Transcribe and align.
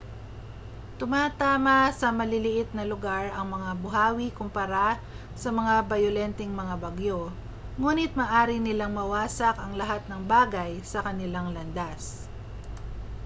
tumatama 0.99 1.77
sa 1.99 2.09
maliit 2.19 2.65
na 2.73 2.81
lugar 2.91 3.25
ang 3.37 3.47
mga 3.55 3.69
buhawi 3.83 4.27
kumpara 4.39 4.89
sa 5.41 5.49
mas 5.57 5.71
bayolenteng 5.91 6.49
mga 6.61 6.75
bagyo 6.83 7.19
nguni't 7.79 8.13
maaari 8.19 8.55
nilang 8.59 8.93
mawasak 8.99 9.53
ang 9.61 9.73
lahat 9.81 10.01
ng 10.09 10.21
bagay 10.33 10.71
sa 10.91 10.99
kanilang 11.05 11.47
landas 11.55 12.03